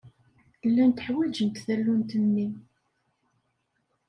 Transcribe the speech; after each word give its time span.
Llant 0.67 1.03
ḥwaǧent 1.05 1.63
tallunt-nni. 1.65 2.47